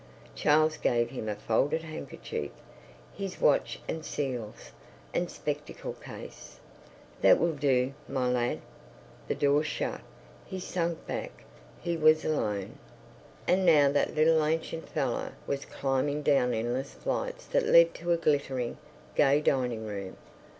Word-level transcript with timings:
Charles 0.33 0.77
gave 0.77 1.11
him 1.11 1.29
a 1.29 1.35
folded 1.35 1.83
handkerchief, 1.83 2.49
his 3.15 3.39
watch 3.39 3.79
and 3.87 4.03
seals, 4.03 4.71
and 5.13 5.29
spectacle 5.29 5.93
case. 5.93 6.59
"That 7.21 7.39
will 7.39 7.53
do, 7.53 7.93
my 8.09 8.27
lad." 8.27 8.61
The 9.27 9.35
door 9.35 9.61
shut, 9.61 10.01
he 10.43 10.59
sank 10.59 11.05
back, 11.05 11.43
he 11.81 11.97
was 11.97 12.25
alone.... 12.25 12.79
And 13.47 13.63
now 13.63 13.91
that 13.91 14.15
little 14.15 14.43
ancient 14.43 14.89
fellow 14.89 15.33
was 15.45 15.65
climbing 15.65 16.23
down 16.23 16.51
endless 16.55 16.93
flights 16.93 17.45
that 17.49 17.67
led 17.67 17.93
to 17.93 18.11
a 18.11 18.17
glittering, 18.17 18.79
gay 19.13 19.39
dining 19.39 19.85
room. 19.85 20.17